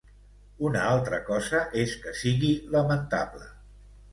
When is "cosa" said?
1.27-1.61